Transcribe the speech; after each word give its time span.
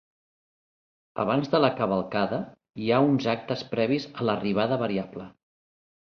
Abans 1.23 1.49
de 1.55 1.59
la 1.59 1.67
cavalcada 1.81 2.39
hi 2.83 2.89
ha 2.95 3.01
uns 3.09 3.27
actes 3.33 3.65
previs 3.75 4.07
a 4.23 4.25
l'arribada 4.31 4.79
variable. 4.85 5.27